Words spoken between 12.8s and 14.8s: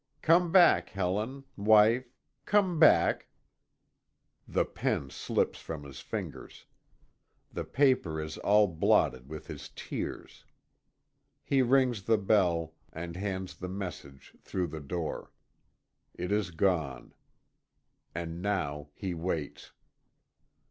and hands the message through the